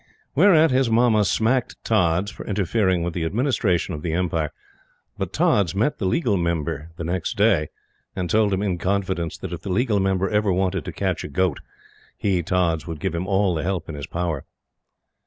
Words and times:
Whereat 0.33 0.71
his 0.71 0.89
Mamma 0.89 1.23
smacked 1.23 1.75
Tods 1.83 2.31
for 2.31 2.43
interfering 2.47 3.03
with 3.03 3.13
the 3.13 3.23
administration 3.23 3.93
of 3.93 4.01
the 4.01 4.13
Empire; 4.13 4.51
but 5.15 5.31
Tods 5.31 5.75
met 5.75 5.99
the 5.99 6.07
Legal 6.07 6.37
Member 6.37 6.89
the 6.97 7.03
next 7.03 7.37
day, 7.37 7.69
and 8.15 8.27
told 8.27 8.51
him 8.51 8.63
in 8.63 8.79
confidence 8.79 9.37
that 9.37 9.53
if 9.53 9.61
the 9.61 9.69
Legal 9.69 9.99
Member 9.99 10.27
ever 10.27 10.51
wanted 10.51 10.85
to 10.85 10.91
catch 10.91 11.23
a 11.23 11.27
goat, 11.27 11.59
he, 12.17 12.41
Tods, 12.41 12.87
would 12.87 12.99
give 12.99 13.13
him 13.13 13.27
all 13.27 13.53
the 13.53 13.61
help 13.61 13.87
in 13.89 13.93
his 13.93 14.07
power. 14.07 14.43